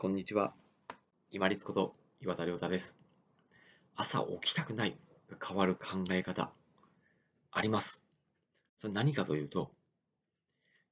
[0.00, 0.54] こんにちは。
[1.32, 2.96] 今立こと岩田亮太です。
[3.96, 4.96] 朝起きたくない
[5.28, 6.52] が変わる考え方
[7.50, 8.04] あります。
[8.76, 9.72] それ何かというと、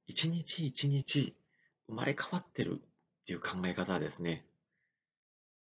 [0.07, 1.33] 一日一日
[1.87, 4.43] 生まれ変わってるっていう考え方はですね、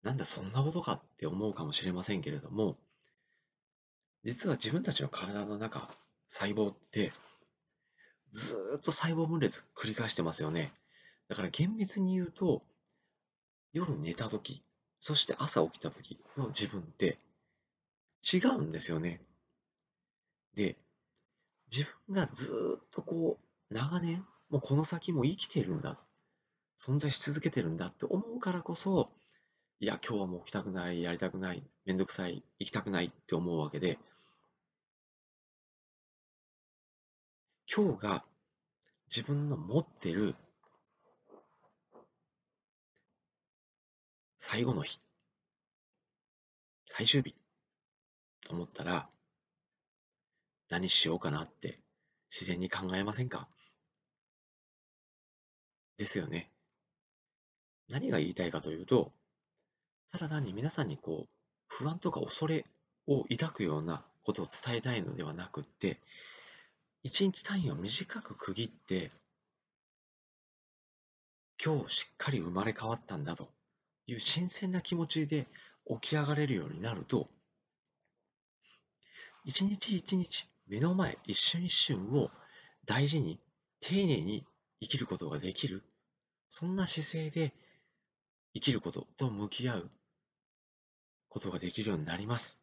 [0.04, 2.76] なんだそんなことかって思うかもしれませんけれども、
[4.22, 5.90] 実は自分たちの体の中、
[6.28, 7.12] 細胞って
[8.30, 10.72] ずーっと細胞分裂繰り返してますよね。
[11.26, 12.62] だから厳密に言うと、
[13.74, 14.62] 夜寝た時、
[15.00, 17.18] そして朝起きた時の自分って
[18.32, 19.20] 違うんですよね。
[20.54, 20.76] で、
[21.70, 23.38] 自分がずっとこ
[23.70, 25.98] う、長年、もうこの先も生きてるんだ、
[26.78, 29.10] 存在し続けてるんだって思うからこそ、
[29.80, 33.98] いや、今日はもう起きたくない、やりたくない、めんどくさい、行きたくないって思うわけで、
[37.66, 38.24] 今日が
[39.08, 40.36] 自分の持ってる
[44.54, 45.00] 最後の日、
[46.86, 47.34] 最終日。
[48.46, 49.08] と思ったら、
[50.70, 51.80] 何しようかなって
[52.30, 53.48] 自然に考えませんか？
[55.96, 56.52] ですよね。
[57.88, 59.10] 何が言いたいかというと、
[60.12, 61.28] ただ単に皆さんにこう、
[61.66, 62.64] 不安とか恐れ
[63.08, 65.98] を抱くようなことを伝えたいのではなくって、
[67.02, 69.10] 一日単位を短く区切って、
[71.60, 73.48] 今日しっかり生まれ変わったんだと。
[74.06, 75.46] いう新鮮な気持ちで
[75.88, 77.28] 起き上がれるようになると、
[79.44, 82.30] 一日一日、目の前、一瞬一瞬を
[82.86, 83.38] 大事に、
[83.80, 84.46] 丁寧に
[84.80, 85.82] 生きることができる、
[86.48, 87.52] そんな姿勢で
[88.54, 89.90] 生きることと向き合う
[91.28, 92.58] ことができるようになります。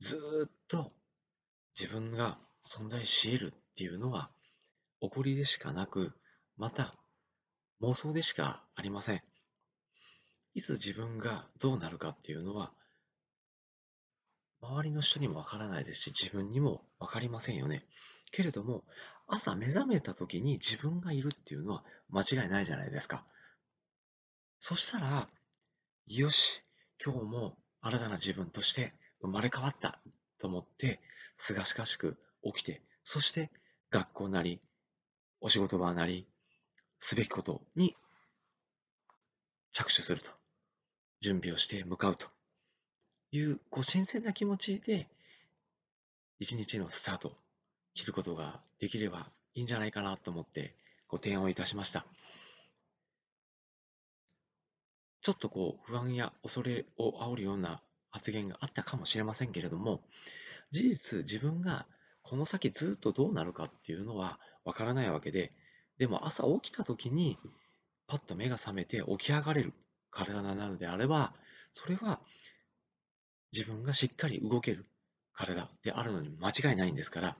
[0.00, 0.92] ずっと
[1.78, 4.30] 自分が存在し得るっていうのは、
[5.00, 6.12] 起こりでしかなく、
[6.56, 6.94] また
[7.80, 9.27] 妄想でしかありません。
[10.58, 12.72] いつ自分がどうなるかっていうのは、
[14.60, 17.84] 周りの人にもわからないですし、自分にもわかりませんよね。
[18.32, 18.82] けれども、
[19.28, 23.24] 朝目覚めた時に自分がいるっていうのは間違いないじゃないですか。
[24.58, 25.28] そしたら、
[26.08, 26.64] よし、
[27.04, 30.00] 今日も新たな自分として生まれ変わった
[30.38, 31.00] と思って、
[31.36, 33.52] すがしかしく起きて、そして
[33.90, 34.60] 学校なり、
[35.40, 36.26] お仕事場なり、
[36.98, 37.94] すべきことに
[39.70, 40.32] 着手すると。
[41.20, 42.26] 準備をして向かうと
[43.32, 45.08] いう、こう、新鮮な気持ちで、
[46.38, 47.36] 一日のスタート、
[47.94, 50.74] 切ることができればいいんじゃないかなと思って、
[51.08, 52.06] ご提案をいたしました。
[55.20, 60.00] ちょっとこう、不安や恐れを煽るような発言があったかもしれませんけれども、
[60.70, 61.86] 事実、自分が
[62.22, 65.52] この先ずっとどうなるかっていうのはわからないわけで、
[65.98, 67.36] でも朝起きた時に、
[68.06, 69.72] パッと目が覚めて起き上がれる。
[70.10, 71.32] 体なのであれば、
[71.72, 72.20] それは
[73.52, 74.86] 自分がしっかり動ける
[75.32, 77.36] 体であるのに間違いないんですから、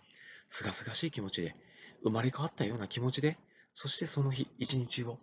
[0.48, 1.54] すがすがしい気持ちで、
[2.02, 3.36] 生まれ変わったような気持ちで、
[3.74, 5.18] そしてその日一日を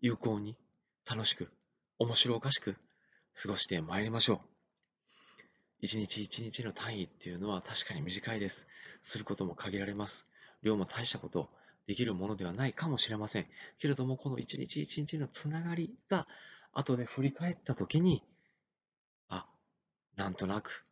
[0.00, 0.56] 有効に、
[1.08, 1.50] 楽しく、
[1.98, 2.76] 面白おかしく
[3.42, 4.40] 過ごしてまいりましょう。
[5.80, 8.68] 一日一日の単位っていうのは確かに短いです。
[9.02, 10.26] することも限られます。
[10.62, 11.50] 量も大したこと
[11.86, 13.46] できるものではないかもしれません。
[13.78, 16.26] けれども、この一日一日のつながりが
[16.74, 18.22] 後で振り返った時に、
[19.28, 19.46] あ、
[20.16, 20.84] なんとなく、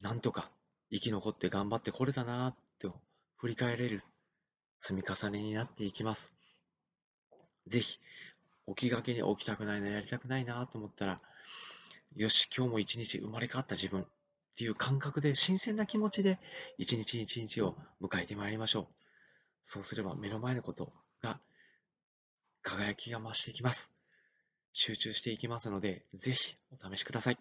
[0.00, 0.50] なんとか
[0.92, 2.94] 生き残って頑張ってこれたなと
[3.36, 4.02] 振り返れる
[4.80, 6.34] 積み重ねになっていきます。
[7.66, 7.98] ぜひ、
[8.68, 11.20] 起きがけに起きたくないな、やりたくないなと思ったら、
[12.14, 14.06] よし、今日も一日生まれ変わった自分っ
[14.56, 16.38] ていう感覚で、新鮮な気持ちで
[16.78, 18.86] 一日一日を迎えてまいりましょう。
[19.62, 21.40] そうすれば目の前のことが
[22.62, 23.95] 輝きが増していきます。
[24.78, 27.38] 集中していきますので、ぜひお試しください。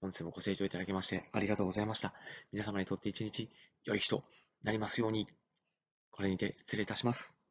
[0.00, 2.12] 本日もご清聴いただきましてありがとうございました。
[2.52, 3.48] 皆様にとって一日
[3.84, 4.24] 良い日と
[4.64, 5.28] なりますように。
[6.10, 7.43] これにて失礼いたします。